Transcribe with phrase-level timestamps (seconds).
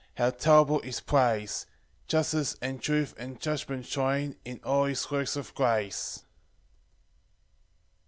[0.17, 1.67] How terrible his praise!
[2.07, 6.23] Justice, and truth, and judgment join In all his works of grace.